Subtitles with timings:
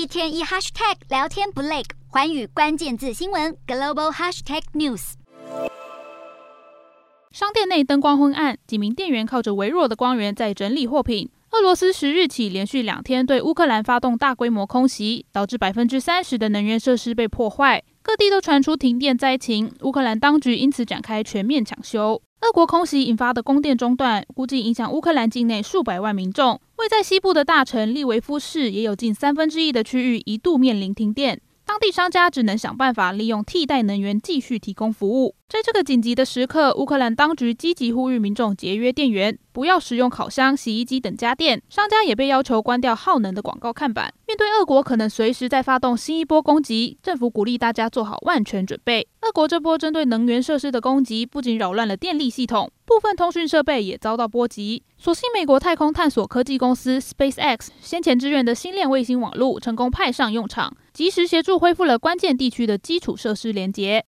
[0.00, 5.12] 一天一 hashtag 聊天不累，寰宇关键字新闻 global hashtag news。
[7.30, 11.30] 商店内灯光昏暗，几名店员靠着微弱的光源在整理货品。
[11.50, 19.70] 俄罗斯十日起连续两天对乌克兰发动大规模空袭，导致百分之三十的能源设施被破坏，各地都传出停电灾情。
[19.82, 22.22] 乌克兰当局因此展开全面抢修。
[22.42, 26.58] 俄国空袭引发的供电中断，估计影响乌克兰境内数百万民众。
[26.76, 31.42] 位在西部的大城利维夫市，也有近三分之一的区域一度面临停电。
[31.66, 35.36] 当地商家只能想办法利用替代能源继续提供服务。
[35.48, 41.62] 在这个紧急的时刻，乌克兰当局积极呼吁民众节约电源，不要使用烤箱、洗衣机等家电。
[41.68, 44.12] 商家也被要求关掉耗能的广告看板。
[44.40, 49.06] 对俄国可能随时在发动新一波攻击，政府鼓励大家做好万全准备。
[49.20, 54.82] 俄国这波针对能源设施的攻击，不仅扰乱了电力系统，部分通讯设备也遭到波及。
[54.96, 63.98] 所幸美国太空探索科技公司 SpaceX 先前支援的星链卫星网络成功派上用场，及时协助恢复了关键地区的基础设施连接。